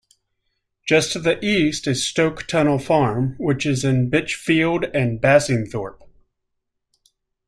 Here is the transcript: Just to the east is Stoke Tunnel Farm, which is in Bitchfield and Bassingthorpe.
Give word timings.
Just 0.83 1.13
to 1.13 1.19
the 1.19 1.39
east 1.45 1.85
is 1.85 2.07
Stoke 2.07 2.47
Tunnel 2.47 2.79
Farm, 2.79 3.35
which 3.37 3.67
is 3.67 3.85
in 3.85 4.09
Bitchfield 4.09 4.89
and 4.95 5.21
Bassingthorpe. 5.21 6.01